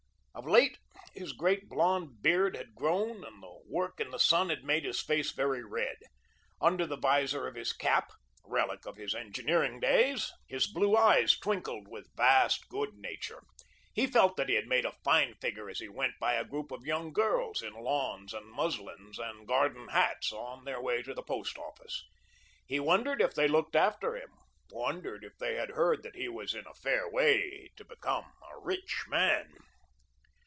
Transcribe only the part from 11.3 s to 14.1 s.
twinkled with vast good nature. He